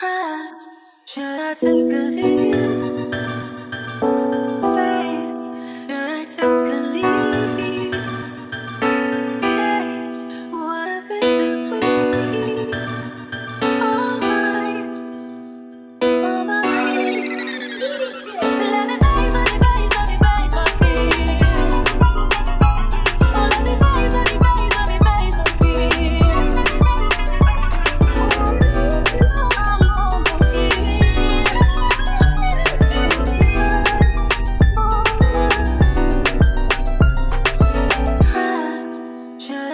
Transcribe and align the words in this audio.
breath. 0.00 0.52
Should 1.06 1.24
I 1.24 1.54
take 1.54 1.92
a 1.92 2.10
deep? 2.10 2.77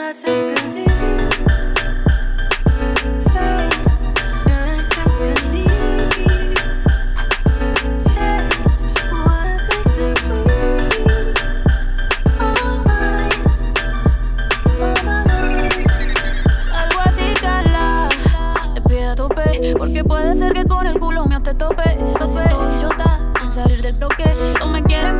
Algo 0.04 0.20
así 17.02 17.34
calado, 17.40 18.08
ve 18.86 19.04
a 19.06 19.14
tope, 19.14 19.74
Porque 19.78 20.04
puede 20.04 20.34
ser 20.34 20.52
que 20.52 20.66
con 20.66 20.86
el 20.86 21.00
culo 21.00 21.24
mío 21.24 21.42
te 21.42 21.54
tope. 21.54 21.98
Lo 22.20 22.26
siento, 22.26 22.78
yo 22.78 22.90
sin 23.40 23.50
salir 23.50 23.80
del 23.80 23.94
bloque. 23.94 24.30
No 24.60 24.66
me 24.66 24.82
quieren 24.82 25.18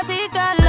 así 0.00 0.16
que 0.32 0.67